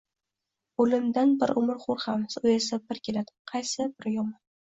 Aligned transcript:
O’limdan 0.85 1.33
bir 1.43 1.53
umr 1.61 1.77
qo’rqamiz, 1.83 2.39
u 2.41 2.51
esa 2.53 2.81
bir 2.87 3.01
keladi. 3.09 3.35
Qaysi 3.53 3.87
biri 3.93 4.15
yomon? 4.17 4.35